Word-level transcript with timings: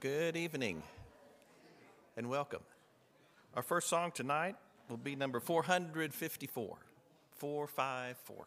Good 0.00 0.36
evening 0.36 0.84
and 2.16 2.28
welcome. 2.28 2.60
Our 3.56 3.62
first 3.62 3.88
song 3.88 4.12
tonight 4.12 4.54
will 4.88 4.96
be 4.96 5.16
number 5.16 5.40
454. 5.40 6.76
454. 7.34 8.46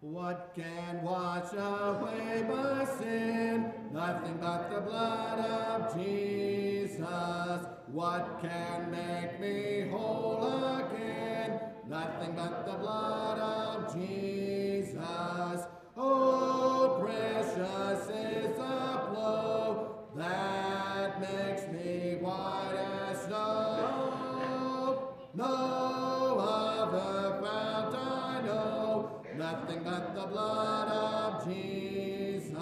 What 0.00 0.52
can 0.54 1.02
wash 1.02 1.52
away 1.54 2.44
my 2.46 2.84
sin? 2.98 3.72
Nothing 3.94 4.36
but 4.42 4.68
the 4.74 4.80
blood 4.82 5.38
of 5.38 5.96
Jesus. 5.96 7.06
What 7.86 8.40
can 8.42 8.90
make 8.90 9.40
me 9.40 9.88
whole 9.90 10.84
again? 10.84 11.60
Nothing 11.88 12.34
but 12.36 12.66
the 12.66 12.74
blood 12.74 13.09
the 30.14 30.26
blood 30.26 30.88
of 30.88 31.44
Jesus. 31.46 32.56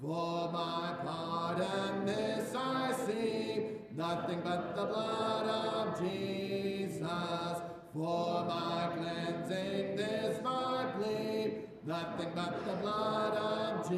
For 0.00 0.52
my 0.52 0.96
pardon 1.02 2.04
this 2.04 2.54
I 2.54 2.92
sing, 3.06 3.78
nothing 3.96 4.42
but 4.44 4.76
the 4.76 4.84
blood 4.84 5.46
of 5.46 6.00
Jesus. 6.00 7.62
For 7.94 8.44
my 8.44 8.90
cleansing 8.96 9.96
this 9.96 10.42
my 10.42 10.86
plea, 10.96 11.54
nothing 11.86 12.32
but 12.34 12.66
the 12.66 12.74
blood 12.82 13.36
of 13.36 13.78
Jesus. 13.78 13.92